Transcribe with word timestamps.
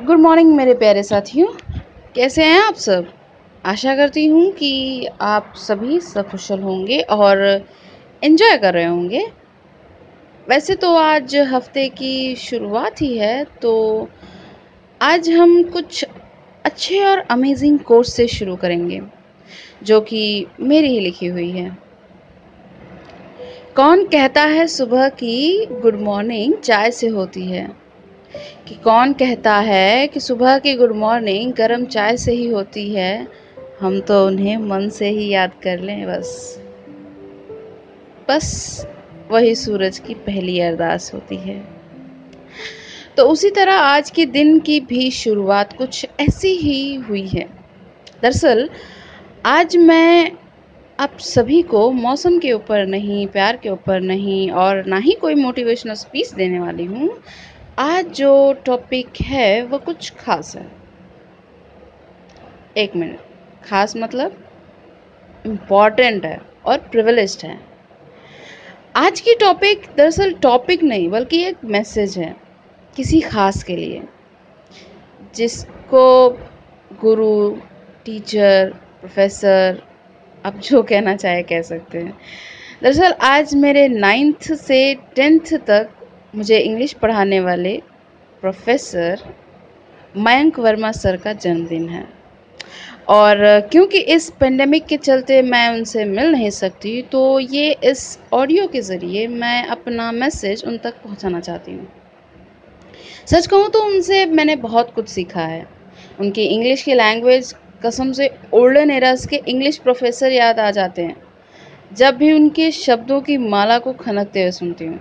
Good 0.00 0.18
morning 0.18 0.52
मेरे 0.56 0.74
प्यारे 0.74 1.02
साथियों। 1.02 1.46
कैसे 2.14 2.44
हैं 2.44 2.60
आप 2.60 2.74
सब? 2.74 3.06
आशा 3.64 3.94
करती 3.96 4.24
हूँ 4.26 4.50
कि 4.50 5.06
आप 5.20 5.52
सभी 5.56 5.98
सकुशल 6.00 6.60
होंगे 6.60 7.00
और 7.10 7.42
इन्जॉय 8.22 8.56
कर 8.58 8.74
रहे 8.74 8.84
होंगे। 8.84 9.24
वैसे 10.46 10.74
तो 10.74 10.94
आज 10.94 11.36
हफ़्ते 11.50 11.88
की 11.88 12.34
शुरुआत 12.36 13.02
ही 13.02 13.16
है 13.18 13.44
तो 13.62 13.74
आज 15.00 15.28
हम 15.30 15.62
कुछ 15.62 16.04
अच्छे 16.64 17.04
और 17.04 17.18
अमेजिंग 17.30 17.78
कोर्स 17.80 18.14
से 18.14 18.26
शुरू 18.28 18.56
करेंगे, 18.56 19.00
जो 19.82 20.00
कि 20.00 20.46
मेरी 20.60 20.88
ही 20.88 21.00
लिखी 21.00 21.26
हुई 21.26 21.50
है। 21.50 21.76
कौन 23.76 24.04
कहता 24.06 24.44
है 24.44 24.66
सुबह 24.68 25.08
की 25.08 25.66
गुड 25.72 26.00
मॉर्निंग 26.00 26.54
चाय 26.54 26.90
से 26.90 27.08
होती 27.08 27.46
है? 27.46 27.89
कि 28.68 28.74
कौन 28.74 29.12
कहता 29.12 29.56
है 29.56 30.06
कि 30.06 30.20
सुबह 30.20 30.58
की 30.58 30.74
गुड 30.74 30.92
मॉर्निंग 30.92 31.52
गर्म 31.52 31.84
चाय 31.84 32.16
से 32.16 32.32
ही 32.32 32.46
होती 32.48 32.94
है। 32.94 33.28
हम 33.80 34.00
तो 34.00 34.26
उन्हें 34.26 34.56
मन 34.56 34.88
से 34.88 35.08
ही 35.08 35.28
याद 35.28 35.52
कर 35.62 35.78
लें 35.78 36.06
बस। 36.06 36.60
बस 38.28 38.86
वही 39.30 39.54
सूरज 39.54 39.98
की 39.98 40.14
पहली 40.14 40.60
अरदास 40.60 41.14
होती 41.14 41.36
है। 41.36 41.64
तो 43.16 43.28
उसी 43.28 43.50
तरह 43.50 43.72
आज 43.72 44.10
के 44.10 44.26
दिन 44.26 44.58
की 44.58 44.80
भी 44.80 45.10
शुरुआत 45.10 45.76
कुछ 45.76 46.06
ऐसी 46.20 46.48
ही 46.48 46.94
हुई 46.94 47.26
है। 47.26 47.48
दरअसल, 48.22 48.70
आज 49.46 49.76
मैं 49.76 50.32
आप 51.00 51.18
सभी 51.18 51.62
को 51.62 51.90
मौसम 51.90 52.38
के 52.38 52.52
ऊपर 52.52 52.86
नहीं, 52.86 53.26
प्यार 53.26 53.56
के 53.56 53.68
ऊपर 53.68 54.00
नहीं 54.00 54.50
और 54.50 54.86
ना 54.86 54.98
ही 54.98 55.12
कोई 55.12 55.34
मोटिवेशनल 55.34 55.94
स्पीच 55.94 56.32
देने 56.32 56.60
वाली 56.60 56.84
हूँ। 56.84 57.10
आज 57.78 58.06
जो 58.06 58.52
टॉपिक 58.66 59.20
है, 59.20 59.62
वो 59.62 59.78
कुछ 59.78 60.10
खास 60.10 60.56
है। 60.56 60.66
एक 62.76 62.96
मिनट। 62.96 63.18
खास 63.64 63.96
मतलब 63.96 64.44
इंपॉर्टेंट 65.46 66.24
है 66.24 66.40
और 66.64 66.78
प्रिविलेज्ड 66.78 67.46
है। 67.46 67.58
आज 68.96 69.20
की 69.20 69.34
टॉपिक 69.34 69.86
दरअसल 69.96 70.32
टॉपिक 70.32 70.82
नहीं, 70.82 71.08
बल्कि 71.08 71.42
एक 71.44 71.64
मैसेज 71.64 72.18
है 72.18 72.34
किसी 72.96 73.20
खास 73.20 73.62
के 73.62 73.76
लिए, 73.76 74.02
जिसको 75.34 76.30
गुरु 77.00 77.50
टीचर 78.04 78.74
प्रोफेसर 79.00 79.82
आप 80.46 80.56
जो 80.56 80.82
कहना 80.82 81.16
चाहे 81.16 81.42
कह 81.42 81.62
सकते 81.62 81.98
हैं। 81.98 82.18
दरअसल 82.82 83.12
आज 83.22 83.54
मेरे 83.54 83.88
नाइन्थ 83.88 84.52
से 84.54 84.94
टेंथ 84.94 85.56
तक 85.66 85.90
मुझे 86.34 86.58
इंग्लिश 86.58 86.92
पढ़ाने 86.92 87.40
वाले 87.40 87.76
प्रोफेसर 88.42 89.22
मयंक 90.14 90.58
वर्मा 90.58 90.90
सर 90.92 91.16
का 91.16 91.32
जन्मदिन 91.34 91.88
है। 91.88 92.04
और 93.08 93.38
क्योंकि 93.72 93.98
इस 94.14 94.28
पेंडेमिक 94.30 94.86
के 94.86 94.96
चलते 94.96 95.40
मैं 95.42 95.68
उनसे 95.68 96.04
मिल 96.04 96.30
नहीं 96.32 96.50
सकती 96.50 97.00
तो 97.02 97.38
ये 97.40 97.70
इस 97.84 98.18
ऑडियो 98.32 98.66
के 98.66 98.80
ज़रिए 98.80 99.26
मैं 99.28 99.62
अपना 99.68 100.10
मैसेज 100.12 100.64
उन 100.64 100.78
तक 100.78 101.02
पहुंचाना 101.04 101.40
चाहती 101.40 101.72
हूँ। 101.72 101.88
सच 103.26 103.46
कहूँ 103.46 103.68
तो 103.68 103.82
उनसे 103.84 104.24
मैंने 104.26 104.56
बहुत 104.58 104.92
कुछ 104.94 105.08
सीखा 105.08 105.42
है। 105.42 105.66
उनकी 106.20 106.44
इंग्लिश 106.44 106.82
की 106.82 106.94
लैंग्वेज 106.94 107.54
कसम 107.84 108.12
से 108.12 108.30
ओल्डन 108.54 108.90
एराज 108.90 109.26
के 109.26 109.42
इंग्लिश 109.48 109.78
प्रोफेसर 109.78 110.32
याद 110.32 110.58
आ 110.60 110.70
जाते 110.70 111.02
हैं। 111.02 111.16
जब 111.92 112.16
भी 112.16 112.32
उनके 112.32 112.70
शब्दों 112.72 113.20
की 113.20 113.36
माला 113.38 113.78
को 113.78 113.92
खनकते 113.94 114.42
हुए 114.42 114.50
सुनती 114.52 114.84
हूँ। 114.84 114.98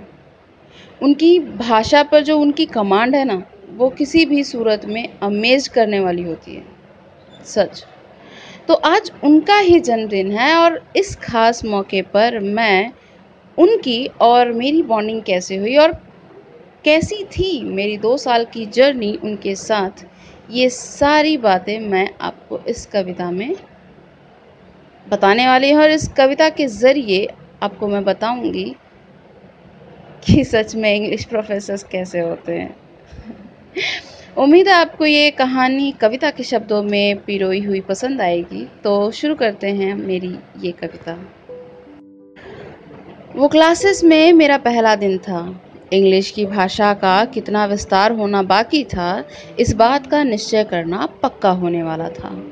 उनकी 1.04 1.40
भाषा 1.40 2.04
पर 2.04 2.24
जो 2.24 2.38
उनकी 2.40 2.66
कमांड 2.66 3.16
है 3.16 3.24
ना, 3.26 3.42
वो 3.70 3.90
किसी 3.90 4.26
भी 4.26 4.44
सूरत 4.44 4.86
में 4.86 5.20
अमेज 5.24 5.68
करने 5.68 6.00
वाली 6.00 6.24
होती 6.24 6.56
है। 6.56 6.64
सच। 7.46 7.86
तो 8.68 8.74
आज 8.74 9.12
उनका 9.24 9.58
ही 9.58 9.80
जन्मदिन 9.80 10.32
है 10.32 10.54
और 10.56 10.82
इस 10.96 11.16
खास 11.16 11.64
मौके 11.66 12.02
पर 12.02 12.40
मैं 12.40 12.92
उनकी 13.58 14.06
और 14.22 14.52
मेरी 14.52 14.82
बॉन्डिंग 14.84 15.22
कैसे 15.22 15.56
हुई 15.56 15.76
और 15.78 15.92
कैसी 16.84 17.24
थी 17.24 17.64
मेरी 17.64 17.98
दो 17.98 18.16
साल 18.18 18.46
की 18.46 18.66
जर्नी 18.66 19.14
उनके 19.24 19.56
साथ, 19.56 20.06
ये 20.52 20.70
सारी 20.70 21.38
बातें 21.38 21.80
मैं 21.80 22.10
आपको 22.22 22.60
इस 22.68 22.86
कविता 22.86 23.32
में 23.32 23.56
बताने 25.10 25.48
वाली 25.48 25.72
हूँ 25.72 25.82
और 25.82 25.92
इस 25.92 26.08
कविता 26.08 26.50
के 26.50 26.68
ज़रिए 26.68 27.28
आपको 27.64 27.88
मैं 27.88 28.04
बताऊँगी 28.04 28.76
कि 30.26 30.44
सच 30.44 30.76
में 30.76 30.96
इंग्लिश 30.96 31.24
प्रोफेसर्स 31.24 31.84
कैसे 31.84 32.20
होते 32.20 32.52
हैं? 32.52 32.76
उम्मीद 34.38 34.68
है 34.68 34.74
आपको 34.74 35.06
ये 35.06 35.32
कहानी 35.32 35.92
कविता 35.92 36.30
के 36.30 36.44
शब्दों 36.44 36.84
में 36.84 37.18
पिरोई 37.18 37.62
हुई 37.62 37.80
पसंद 37.80 38.22
आएगी। 38.22 38.72
तो 38.84 39.12
शुरू 39.12 39.36
करते 39.36 39.68
हैं 39.68 39.94
मेरी 39.94 40.36
ये 40.62 40.72
कविता। 40.72 41.26
वो 43.36 43.48
क्लासेस 43.48 44.04
में 44.04 44.34
मेरा 44.34 44.58
पहला 44.58 44.96
दिन 44.96 45.18
था। 45.18 45.62
इंग्लिश 45.94 46.32
की 46.32 46.46
भाषा 46.46 46.94
का 46.94 47.26
कितना 47.26 47.66
विस्तार 47.66 48.12
होना 48.12 48.42
बाकी 48.42 48.84
था, 48.84 49.28
इस 49.60 49.74
बात 49.74 50.08
का 50.08 50.24
निश्चय 50.24 50.64
करना 50.64 51.06
पक्का 51.24 51.50
होने 51.50 51.84
वाला 51.84 52.10
था। 52.10 52.44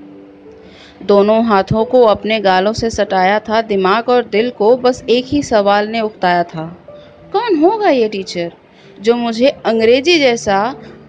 दोनों 1.03 1.45
हाथों 1.45 1.85
को 1.85 2.03
अपने 2.05 2.39
गालों 2.39 2.73
से 2.73 2.89
सटाया 2.89 3.39
था, 3.39 3.61
दिमाग 3.61 4.09
और 4.09 4.23
दिल 4.23 4.49
को 4.49 4.77
बस 4.77 5.03
एक 5.09 5.25
ही 5.25 5.43
सवाल 5.43 5.87
ने 5.87 6.01
उकताया 6.01 6.43
था। 6.43 6.83
कौन 7.31 7.55
होगा 7.55 7.89
ये 7.89 8.07
टीचर 8.09 8.51
जो 8.99 9.15
मुझे 9.15 9.47
अंग्रेज़ी 9.65 10.17
जैसा 10.19 10.59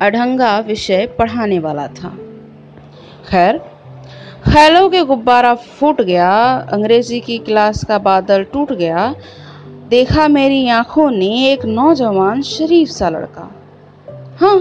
अढ़ंगा 0.01 0.59
विषय 0.59 1.07
पढ़ाने 1.19 1.59
वाला 1.59 1.87
था? 1.89 2.09
खैर 3.31 3.59
ख्यालों 4.45 4.89
के 4.91 5.03
गुब्बारा 5.05 5.55
फूट 5.55 6.01
गया, 6.01 6.31
अंग्रेज़ी 6.73 7.21
की 7.21 7.39
क्लास 7.39 7.85
का 7.85 7.99
बादल 7.99 8.45
टूट 8.45 8.73
गया। 8.73 9.15
देखा 9.89 10.27
मेरी 10.29 10.69
आँखों 10.69 11.11
ने 11.11 11.29
एक 11.53 11.65
नौजवान 11.65 12.43
शरीफ 12.43 12.89
सा 12.89 13.09
लड़का। 13.09 13.51
हाँ 14.41 14.57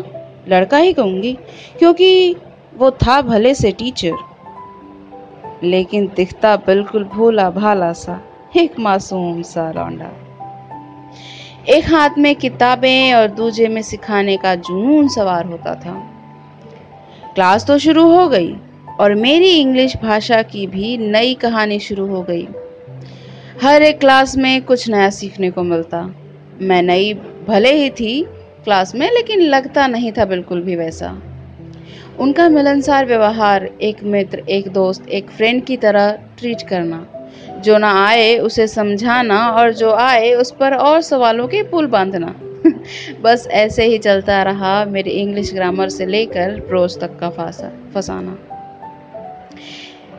लड़का 0.50 0.78
ही 0.78 0.94
कहूँगी, 0.94 1.34
क्योंकि 1.80 2.36
वो 2.78 2.92
था 2.92 3.22
भले 3.22 3.54
से 3.56 3.72
टीचर, 3.72 4.16
लेकिन 5.64 6.08
दिखता 6.16 6.56
बिल्कुल 6.68 7.04
भोला 7.06 7.50
भाला 7.50 7.92
सा, 7.94 8.20
एक 8.58 8.80
मासूम 8.80 9.42
सा 9.42 9.72
लौंडा। 9.72 10.12
एक 11.70 11.86
हाथ 11.86 12.10
में 12.18 12.36
किताबें 12.36 13.14
और 13.14 13.28
दूजे 13.28 13.68
में 13.68 13.82
सिखाने 13.82 14.38
का 14.38 14.56
जुनून 14.56 15.08
सवार 15.08 15.46
होता 15.46 15.76
था। 15.76 15.94
क्लास 17.36 17.68
तो 17.68 17.78
शुरू 17.78 18.04
हो 18.12 18.30
गई 18.30 18.56
और 19.00 19.16
मेरी 19.16 19.50
इंग्लिश 19.50 19.98
भाषा 19.98 20.42
की 20.42 20.68
भी 20.68 20.98
नई 20.98 21.34
कहानी 21.34 21.80
शुरू 21.80 22.08
हो 22.08 22.22
गई। 22.22 22.48
हर 23.62 23.82
एक 23.82 24.00
क्लास 24.00 24.38
में 24.38 24.62
कुछ 24.62 24.90
नया 24.90 25.10
सीखने 25.10 25.52
को 25.52 25.64
मिलता। 25.64 26.16
मैं 26.62 26.82
नई 26.82 27.14
भले 27.48 27.74
ही 27.74 27.90
थी 27.90 28.24
क्लास 28.64 28.96
में, 28.96 29.12
लेकिन 29.12 29.42
लगता 29.42 29.88
नहीं 29.88 30.12
था 30.12 30.26
बिल्कुल 30.26 30.62
भी 30.62 30.76
वैसा। 30.76 31.22
उनका 32.20 32.50
मिलनसार 32.50 33.06
व्यवहार, 33.06 33.70
एक 33.82 34.04
मित्र, 34.04 34.40
एक 34.40 34.68
दोस्त, 34.68 35.10
एक 35.10 35.30
फ्रेंड 35.30 35.66
की 35.66 35.78
तरह 35.78 36.12
ट्रीट 36.12 36.62
करना 36.62 37.08
जो 37.64 37.78
ना 37.78 38.06
आए 38.08 38.38
उसे 38.38 38.68
समझाना 38.68 39.50
और 39.50 39.74
जो 39.74 39.92
आए 39.92 40.34
उस 40.34 40.52
पर 40.52 40.74
और 40.74 41.02
सवालों 41.02 41.48
के 41.48 41.64
पुल 41.64 41.88
बांधना। 41.88 42.36
बस 43.22 43.48
ऐसे 43.52 43.86
ही 43.86 43.98
चलता 43.98 44.44
रहा 44.44 44.86
मेरे 44.86 45.12
इंग्लिश 45.12 45.54
ग्रामर 45.54 45.90
से 45.90 46.06
लेकर 46.06 46.60
प्रोज 46.60 47.00
तक 47.00 47.20
का 47.20 47.30
फासा 47.30 47.72
फसाना। 47.96 48.38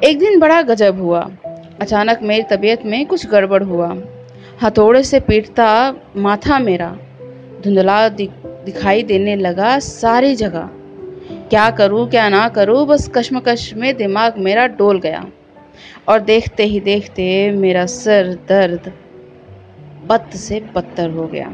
एक 0.05 0.19
दिन 0.19 0.39
बड़ा 0.41 0.63
गजब 0.63 1.01
हुआ। 1.01 1.31
अचानक 1.81 2.19
मेरी 2.23 2.43
तबीयत 2.43 2.83
में 2.85 3.07
कुछ 3.07 3.27
गड़बड़ 3.27 3.63
हुआ। 3.63 4.03
हथौड़े 4.63 5.03
से 5.03 5.21
पीटता 5.21 5.95
माथा 6.17 6.59
मेरा। 6.59 6.99
धुंधला 7.65 8.09
दि, 8.09 8.29
दिखाई 8.65 9.03
देने 9.03 9.37
लगा 9.37 9.79
सारी 9.79 10.35
जगह। 10.35 10.71
क्या 11.51 11.71
करूँ 11.71 12.11
क्या 12.11 12.29
ना 12.29 12.49
करूँ 12.49 12.87
बस 12.87 13.11
कश्मकश 13.15 13.75
में 13.75 13.97
दिमाग 13.97 14.39
मेरा 14.39 14.67
डोल 14.67 15.01
गया। 15.01 15.27
और 16.09 16.21
देखते 16.21 16.65
ही 16.65 16.81
देखते 16.81 17.51
मेरा 17.51 17.87
सर 17.87 18.35
दर्द 18.49 18.93
बद 20.07 20.31
से 20.31 20.61
बदतर 20.75 21.11
हो 21.11 21.27
गया। 21.27 21.49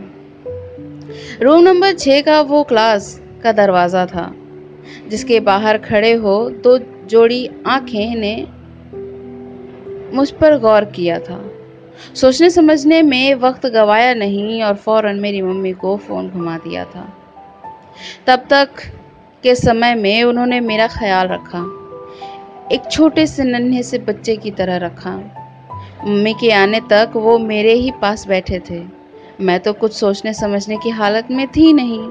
रूम 1.42 1.62
नंबर 1.62 1.92
छः 1.92 2.20
का 2.22 2.40
वो 2.40 2.62
क्लास 2.62 3.20
का 3.42 3.52
दरवाज़ा 3.52 4.06
था, 4.06 4.34
जिसके 5.08 5.40
बाहर 5.40 5.78
खड़े 5.78 6.12
हो 6.12 6.50
दो 6.50 6.78
जोड़ी 7.06 7.50
आँखें 7.66 8.14
ने 8.14 8.36
मुझ 10.16 10.30
पर 10.30 10.58
गौर 10.58 10.84
किया 10.84 11.18
था। 11.18 11.50
सोचने 12.14 12.50
समझने 12.50 13.02
में 13.02 13.34
वक्त 13.34 13.66
गवाया 13.66 14.14
नहीं 14.14 14.62
और 14.62 14.74
फ़ौरन 14.74 15.16
मेरी 15.16 15.42
मम्मी 15.42 15.72
को 15.72 15.96
फ़ोन 15.96 16.30
घुमा 16.30 16.58
दिया 16.58 16.84
था। 16.84 17.12
तब 18.26 18.46
तक 18.50 18.70
के 19.42 19.54
समय 19.54 19.94
में 19.94 20.22
उन्होंने 20.22 20.60
मेरा 20.60 20.86
ख्याल 20.86 21.28
रखा। 21.28 21.83
एक 22.72 22.82
छोटे 22.90 23.26
से 23.26 23.44
नन्हे 23.44 23.82
से 23.82 23.98
बच्चे 23.98 24.36
की 24.36 24.50
तरह 24.50 24.76
रखा। 24.76 25.10
मम्मी 26.06 26.34
के 26.34 26.52
आने 26.52 26.80
तक 26.80 27.10
वो 27.16 27.38
मेरे 27.38 27.72
ही 27.72 27.90
पास 27.90 28.28
बैठे 28.28 28.62
थे। 28.70 28.82
मैं 29.40 29.60
तो 29.60 29.72
कुछ 29.72 29.92
सोचने 29.92 30.34
समझने 30.34 30.76
की 30.76 30.90
हालत 30.90 31.28
में 31.30 31.48
थी 31.48 31.72
नहीं, 31.72 32.08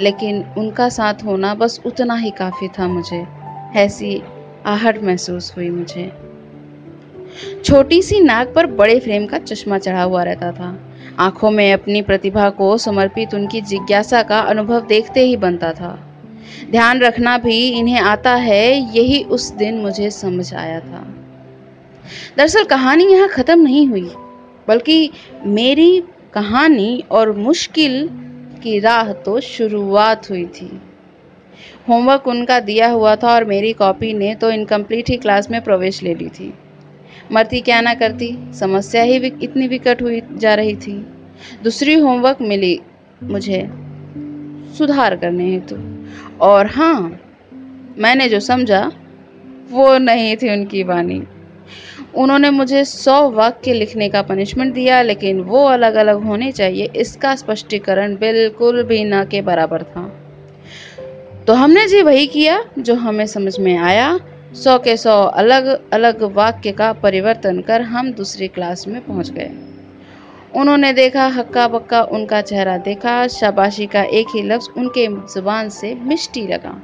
लेकिन 0.00 0.44
उनका 0.58 0.88
साथ 0.88 1.14
होना 1.24 1.54
बस 1.54 1.80
उतना 1.86 2.14
ही 2.14 2.30
काफ़ी 2.30 2.68
था 2.68 2.88
मुझे। 2.88 3.26
ऐसी 3.76 4.22
आहट 4.66 5.02
महसूस 5.02 5.54
हुई 5.56 5.70
मुझे। 5.70 6.12
छोटी 7.64 8.02
सी 8.02 8.20
नाक 8.20 8.52
पर 8.54 8.66
बड़े 8.66 9.00
फ्रेम 9.00 9.26
का 9.26 9.38
चश्मा 9.38 9.78
चढ़ा 9.78 10.02
हुआ 10.02 10.22
रहता 10.22 10.52
था। 10.52 10.78
आँखों 11.18 11.50
में 11.50 11.72
अपनी 11.72 12.02
प्रतिभा 12.02 12.50
को 12.50 12.78
समर्पित 12.78 13.34
उनकी 13.34 13.60
जिज्ञासा 13.60 14.22
का 14.22 14.40
अनुभव 14.40 14.86
देखते 14.86 15.20
ही 15.20 15.36
बनता 15.36 15.72
था। 15.72 16.11
ध्यान 16.70 17.00
रखना 17.00 17.38
भी 17.38 17.68
इन्हें 17.68 18.00
आता 18.00 18.34
है, 18.34 18.96
यही 18.96 19.22
उस 19.24 19.50
दिन 19.50 19.78
मुझे 19.78 20.10
समझ 20.10 20.54
आया 20.54 20.80
था। 20.80 21.14
दरअसल 22.36 22.64
कहानी 22.64 23.04
यहाँ 23.04 23.28
ख़त्म 23.28 23.60
नहीं 23.60 23.86
हुई, 23.86 24.10
बल्कि 24.68 25.10
मेरी 25.46 26.02
कहानी 26.34 27.04
और 27.10 27.32
मुश्किल 27.32 28.10
की 28.62 28.78
राह 28.78 29.12
तो 29.12 29.40
शुरुआत 29.40 30.30
हुई 30.30 30.44
थी। 30.46 30.80
होमवर्क 31.88 32.26
उनका 32.28 32.60
दिया 32.60 32.88
हुआ 32.88 33.16
था 33.16 33.34
और 33.34 33.44
मेरी 33.44 33.72
कॉपी 33.72 34.12
ने 34.12 34.34
तो 34.34 34.50
इनकम्प्लीट 34.50 35.10
ही 35.10 35.16
क्लास 35.16 35.50
में 35.50 35.60
प्रवेश 35.60 36.02
ले 36.02 36.14
ली 36.14 36.28
थी। 36.28 36.54
मरती 37.32 37.60
क्या 37.60 37.80
ना 37.80 37.94
करती, 37.94 38.38
समस्या 38.54 39.02
ही 39.02 39.16
इतनी 39.16 39.66
विकट 39.66 40.02
हुई 40.02 40.22
जा 40.32 40.54
रही 40.54 40.76
थी। 40.76 41.06
दूसरी 41.64 41.94
होमवर्क 41.94 42.38
मिली 42.40 42.80
मुझे, 43.22 43.70
सुधार 44.78 45.16
करने 45.16 45.50
हेतु। 45.50 45.74
तो। 45.74 46.01
और 46.40 46.66
हाँ 46.66 47.20
मैंने 47.98 48.28
जो 48.28 48.40
समझा, 48.40 48.92
वो 49.70 49.98
नहीं 49.98 50.36
थी 50.36 50.52
उनकी 50.52 50.82
वाणी। 50.82 51.22
उन्होंने 52.14 52.50
मुझे 52.50 52.84
सौ 52.84 53.30
वाक्य 53.30 53.72
लिखने 53.72 54.08
का 54.08 54.22
पनिशमेंट 54.22 54.74
दिया, 54.74 55.02
लेकिन 55.02 55.40
वो 55.40 55.64
अलग 55.64 55.94
अलग 55.94 56.22
होने 56.22 56.52
चाहिए, 56.52 56.90
इसका 56.96 57.36
स्पष्टीकरण 57.36 58.16
बिल्कुल 58.16 58.82
भी 58.82 59.04
ना 59.04 59.24
के 59.24 59.42
बराबर 59.42 59.82
था। 59.82 60.18
तो 61.46 61.52
हमने 61.52 61.88
जी 61.88 62.02
वही 62.02 62.26
किया, 62.26 62.64
जो 62.78 62.94
हमें 62.94 63.26
समझ 63.26 63.58
में 63.60 63.76
आया। 63.76 64.20
सौ 64.54 64.78
के 64.78 64.96
सौ 64.96 65.22
अलग 65.22 65.90
अलग 65.92 66.22
वाक्य 66.22 66.72
का 66.72 66.92
परिवर्तन 66.92 67.60
कर 67.60 67.82
हम 67.82 68.12
दूसरी 68.12 68.48
क्लास 68.48 68.88
में 68.88 69.06
पहुँच 69.06 69.30
गए। 69.30 69.50
उन्होंने 70.56 70.92
देखा 70.92 71.26
हक्का 71.26 71.68
बक्का 71.68 72.02
उनका 72.02 72.40
चेहरा 72.40 72.76
देखा, 72.76 73.26
शाबाशी 73.26 73.86
का 73.86 74.02
एक 74.02 74.26
ही 74.34 74.42
लफ्ज 74.42 74.68
उनके 74.78 75.06
ज़ुबान 75.06 75.68
से 75.68 75.94
मिष्टी 75.94 76.46
लगा। 76.46 76.82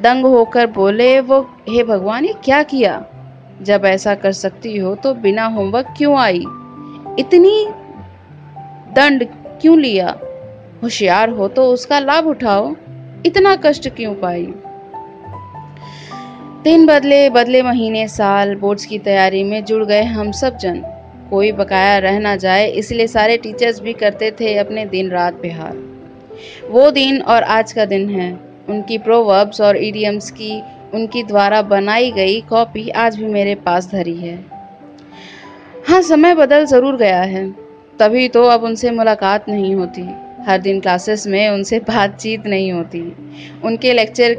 दंग 0.00 0.26
होकर 0.26 0.66
बोले, 0.66 1.20
वो, 1.20 1.40
हे 1.68 1.84
भगवान, 1.84 2.24
ये 2.24 2.34
क्या 2.44 2.62
किया? 2.62 3.06
जब 3.62 3.82
ऐसा 3.84 4.14
कर 4.14 4.32
सकती 4.32 4.76
हो 4.76 4.94
तो 4.94 5.14
बिना 5.14 5.44
होमवर्क 5.44 5.94
क्यों 5.96 6.18
आई? 6.18 6.44
इतनी 7.18 7.66
दंड 8.92 9.26
क्यों 9.60 9.80
लिया? 9.80 10.18
होशियार 10.82 11.28
हो 11.28 11.48
तो 11.48 11.64
उसका 11.64 11.98
लाभ 11.98 12.26
उठाओ। 12.26 12.74
इतना 13.26 13.56
कष्ट 13.56 13.88
क्यों 13.88 14.14
पाई? 14.14 14.54
दिन 16.64 16.86
बदले 16.86 17.30
बदले 17.30 17.62
महीने, 17.62 18.08
साल, 18.08 18.54
बोर्ड्स 18.54 18.86
की 18.86 18.98
तैयारी 18.98 19.44
में 19.44 19.64
जुड़ 19.64 19.84
गए 19.84 20.02
हम 20.02 20.32
सब 20.32 20.56
जन। 20.56 21.01
कोई 21.32 21.50
बकाया 21.52 21.98
रह 21.98 22.18
ना 22.20 22.34
जाए, 22.36 22.66
इसलिए 22.68 23.06
सारे 23.06 23.36
टीचर्स 23.36 23.80
भी 23.80 23.92
करते 23.94 24.30
थे 24.30 24.56
अपने 24.58 24.84
दिन 24.86 25.10
रात 25.10 25.34
बिहार। 25.42 25.76
वो 26.70 26.90
दिन 26.90 27.20
और 27.22 27.42
आज 27.42 27.72
का 27.72 27.84
दिन 27.84 28.08
है। 28.10 28.32
उनकी 28.68 28.98
प्रोवर्ब्स 28.98 29.60
और 29.60 29.76
ईडियम्स 29.76 30.30
की, 30.30 30.60
उनकी 30.94 31.22
द्वारा 31.22 31.60
बनाई 31.62 32.10
गई 32.10 32.40
कॉपी 32.40 32.88
आज 32.90 33.16
भी 33.16 33.26
मेरे 33.28 33.54
पास 33.64 33.90
धरी 33.90 34.16
है। 34.16 34.34
हाँ 35.88 36.00
समय 36.02 36.34
बदल 36.34 36.64
ज़रूर 36.64 36.96
गया 36.96 37.22
है। 37.22 37.50
तभी 37.98 38.28
तो 38.28 38.42
अब 38.44 38.64
उनसे 38.64 38.90
मुलाकात 38.90 39.48
नहीं 39.48 39.74
होती। 39.74 40.02
हर 40.46 40.60
दिन 40.60 40.80
क्लासेस 40.80 41.26
में 41.26 41.48
उनसे 41.48 41.78
बातचीत 41.80 42.46
नहीं 42.46 42.70
होती। 42.72 43.00
उनके 43.64 43.92
लेक्चर 43.92 44.34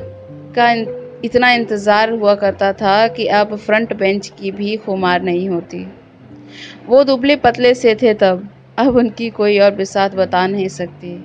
का 0.57 0.71
इतना 1.25 1.51
इंतज़ार 1.51 2.11
हुआ 2.11 2.35
करता 2.35 2.71
था 2.73 3.07
कि 3.07 3.27
अब 3.33 3.55
फ्रंट 3.57 3.93
बेंच 3.97 4.31
की 4.39 4.51
भी 4.51 4.75
खुमार 4.77 5.21
नहीं 5.21 5.49
होती। 5.49 5.85
वो 6.87 7.03
दुबले 7.03 7.35
पतले 7.35 7.73
से 7.73 7.95
थे 7.95 8.13
तब। 8.13 8.49
अब 8.79 8.95
उनकी 8.95 9.29
कोई 9.29 9.59
और 9.59 9.71
बिसात 9.71 10.15
बता 10.15 10.45
नहीं 10.47 10.67
सकती। 10.67 11.15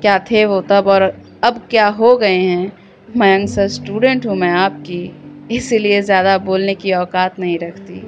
क्या 0.00 0.18
थे 0.30 0.44
वो 0.44 0.60
तब 0.60 0.86
और 0.86 1.02
अब 1.44 1.66
क्या 1.70 1.86
हो 1.88 2.16
गए 2.16 2.36
हैं? 2.36 2.72
मैं 3.16 3.34
यंगसर 3.34 3.68
स्टूडेंट 3.68 4.26
हूँ 4.26 4.36
मैं 4.36 4.50
आपकी, 4.50 5.12
इसीलिए 5.50 6.00
ज़्यादा 6.02 6.36
बोलने 6.38 6.74
की 6.74 6.92
औकात 6.92 7.38
नहीं 7.40 7.58
रखती। 7.58 8.00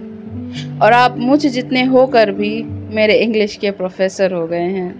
और 0.78 0.92
आप 0.92 1.18
मुझ 1.18 1.46
जितने 1.46 1.84
होकर 1.84 2.30
भी 2.30 2.62
मेरे 2.94 3.14
इंग्लिश 3.14 3.56
के 3.56 3.70
प्रोफेसर 3.70 4.32
हो 4.32 4.46
गए 4.46 4.68
हैं। 4.70 4.90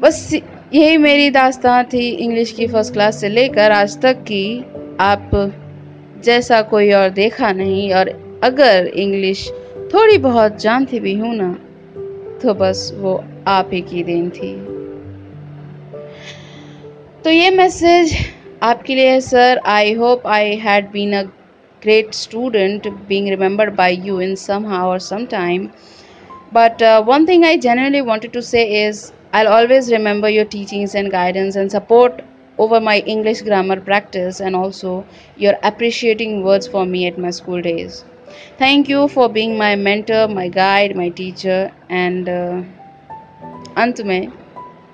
बस 0.00 0.28
यही 0.74 0.96
मेरी 0.96 1.30
दास्तान 1.30 1.84
थी 1.84 2.08
इंग्लिश 2.08 2.52
की 2.52 2.66
फ़र्स्ट 2.66 2.92
क्लास 2.92 3.20
से 3.20 3.28
लेकर 3.28 3.72
आज 3.72 4.00
तक 4.02 4.22
की। 4.22 4.64
आप 5.00 5.30
जैसा 6.24 6.60
कोई 6.62 6.92
और 6.92 7.08
देखा 7.10 7.52
नहीं 7.52 7.92
और 7.94 8.08
अगर 8.42 8.86
इंग्लिश 8.86 9.50
थोड़ी 9.94 10.18
बहुत 10.18 10.60
जानती 10.60 11.00
भी 11.00 11.14
हूँ 11.14 11.34
ना 11.36 11.52
तो 12.42 12.54
बस 12.54 12.92
वो 12.94 13.24
आप 13.46 13.70
ही 13.72 13.80
की 13.80 14.02
देन 14.02 14.30
थी। 14.30 14.52
तो 17.22 17.30
ये 17.30 17.50
मैसेज 17.50 18.16
आपके 18.62 18.94
लिए 18.94 19.08
है 19.08 19.20
sir 19.20 19.60
I 19.66 19.92
hope 19.92 20.26
I 20.26 20.54
had 20.56 20.90
been 20.90 21.16
a 21.16 21.22
great 21.82 22.14
student 22.14 22.88
being 22.88 23.28
remembered 23.28 23.74
by 23.74 23.96
you 23.96 24.20
in 24.20 24.34
somehow 24.66 24.88
और 24.88 24.98
some 24.98 25.26
time 25.26 25.68
but 26.54 26.82
one 26.82 27.26
thing 27.26 27.44
I 27.44 27.56
generally 27.56 28.00
want 28.00 28.32
to 28.32 28.40
say 28.40 28.86
is 28.86 29.12
I 29.34 29.44
always 29.44 29.92
remember 29.92 30.28
your 30.28 30.46
teachings 30.46 30.94
and 30.96 31.10
guidance 31.10 31.56
and 31.56 31.70
support 31.70 32.12
over 32.60 32.80
my 32.80 32.98
English 32.98 33.42
grammar 33.42 33.78
practice 33.78 34.40
and 34.40 34.56
also 34.56 35.04
your 35.40 35.54
appreciating 35.54 36.44
words 36.44 36.70
for 36.70 36.86
me 36.86 37.04
at 37.04 37.18
my 37.18 37.32
school 37.32 37.62
days 37.62 38.13
Thank 38.57 38.89
you 38.89 39.07
for 39.07 39.29
being 39.29 39.57
my 39.57 39.75
mentor, 39.75 40.27
my 40.27 40.49
guide, 40.49 40.95
my 40.95 41.09
teacher, 41.09 41.71
and 41.89 42.27
uh, 42.27 42.63
में 43.77 44.31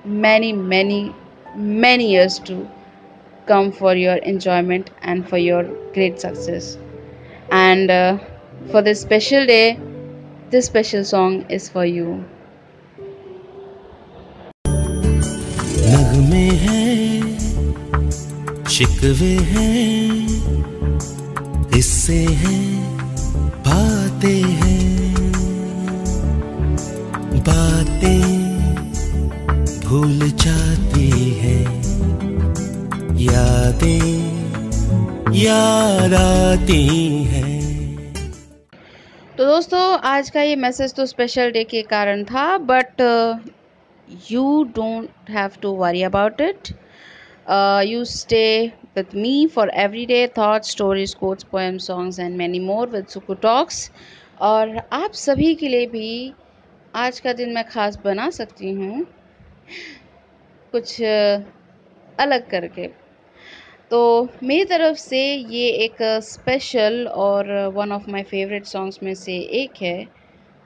many, 0.06 0.54
many, 0.54 1.14
many 1.56 2.12
years 2.12 2.40
to 2.40 2.70
come 3.48 3.72
for 3.72 3.96
your 3.96 4.16
enjoyment 4.18 4.92
and 5.02 5.28
for 5.28 5.38
your 5.38 5.64
great 5.94 6.20
success. 6.20 6.78
And 7.52 7.90
uh, 7.90 8.20
for 8.72 8.82
this 8.82 9.02
special 9.02 9.46
day, 9.46 9.80
this 10.52 10.66
special 10.68 11.04
song 11.04 11.46
is 11.50 11.70
for 11.70 11.86
you. 11.86 12.24
नगमे 15.88 16.48
हैं 16.62 17.38
शिकवे 18.70 19.34
हैं 19.52 20.06
हिस्से 21.74 22.24
हैं 22.42 22.89
बातें 24.21 24.43
हैं, 24.53 25.33
बातें 27.41 28.23
भूल 29.81 30.19
जाती 30.19 31.09
हैं। 31.35 31.63
यादें 33.21 34.05
याद 35.35 36.15
आती 36.15 36.83
हैं। 37.25 37.61
तो 39.39 39.47
दोस्तों, 39.47 39.81
आज 40.05 40.31
का 40.31 40.43
ये 40.43 40.57
मैसेज 40.57 40.95
तो 40.95 41.07
स्पेशल 41.07 41.51
डे 41.51 41.65
के 41.65 41.83
कारण 41.83 42.25
था 42.25 42.47
but 42.59 43.01
you 44.31 44.63
don't 44.77 45.31
have 45.31 45.51
to 45.63 45.73
worry 45.77 46.03
about 46.03 46.43
it. 46.43 46.73
You 47.87 48.05
stay 48.05 48.73
with 48.97 49.15
me 49.15 49.47
for 49.47 49.71
every 49.75 50.07
day 50.07 50.27
thoughts 50.27 50.71
stories 50.71 51.15
quotes 51.15 51.45
poem 51.45 51.79
songs 51.79 52.19
and 52.19 52.37
many 52.37 52.59
more 52.59 52.89
with 52.89 53.07
Suku 53.07 53.35
talks 53.35 53.91
और 54.41 54.77
आप 54.93 55.13
सभी 55.13 55.55
के 55.55 55.69
लिए 55.69 55.87
भी 55.87 56.33
आज 56.95 57.21
का 57.21 57.33
दिन 57.33 57.53
मैं 57.55 57.65
खास 57.65 57.99
बना 58.05 58.31
सकती 58.31 58.73
हूँ। 58.73 59.07
कुछ 60.73 61.03
uh, 61.03 61.43
अलग 62.19 62.51
करके। 62.51 62.87
तो 63.91 64.29
मेरी 64.43 64.65
तरफ़ 64.65 64.97
से 64.97 65.35
ये 65.35 65.69
एक 65.85 65.97
स्पेशल 66.23 67.07
और 67.07 67.53
one 67.67 67.93
of 67.93 68.11
my 68.11 68.23
favourite 68.23 68.65
songs 68.65 69.03
में 69.03 69.15
से 69.15 69.39
एक 69.63 69.83
है। 69.83 70.05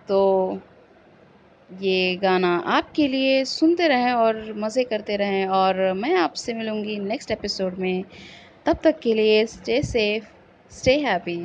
तो 0.09 0.21
ये 1.83 2.16
गाना 2.16 2.56
आपके 2.66 3.09
लिए 3.09 3.44
सुनते 3.44 3.88
रहें 3.88 4.12
और 4.12 4.54
मज़े 4.56 4.85
करते 4.85 5.16
रहें 5.16 5.47
और 5.47 5.92
मैं 5.92 6.14
आपसे 6.14 6.54
मिलूँगी 6.54 6.99
नेक्स्ट 6.99 7.30
एपिसोड 7.30 7.78
में। 7.78 8.04
तब 8.66 8.78
तक 8.85 9.00
के 9.00 9.14
लिए 9.14 9.47
स्टे 9.47 9.83
सेफ़ 9.83 10.25
स्टे 10.75 10.99
हैप्पी 10.99 11.37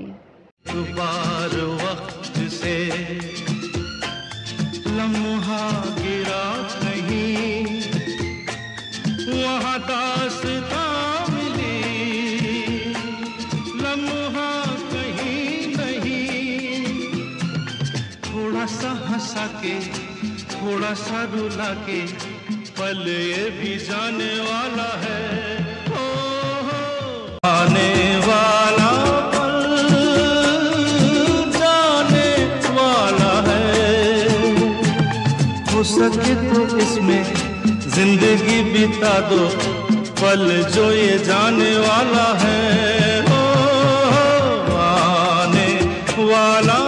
वहाँ 9.44 11.28
मिली। 11.30 12.94
लम्हा 13.82 14.79
सा 18.70 18.90
हंसा 19.08 19.46
के 19.62 19.76
थोड़ा 20.52 20.94
सा 21.02 21.24
रुला 21.34 21.70
के 21.86 22.00
पल 22.80 23.02
ये 23.08 23.44
भी 23.58 23.76
जाने 23.86 24.34
वाला 24.40 24.90
है। 25.04 25.22
हो, 25.88 26.04
हो 26.68 26.82
आने 27.50 27.92
वाला 28.26 28.92
जाने 31.58 32.30
वाला 32.78 33.34
है। 33.50 33.66
हो 35.72 35.84
सके 35.94 36.36
तो 36.46 36.60
इसमें 36.78 37.24
ज़िंदगी 37.96 38.62
बिता 38.72 39.16
दो 39.30 39.44
पल 40.22 40.48
जो 40.76 40.92
ये 40.92 41.18
जाने 41.26 41.74
वाला 41.80 42.28
है। 42.44 43.22
हो, 43.30 43.42
हो 44.14 44.78
आने 44.86 45.70
वाला 46.32 46.80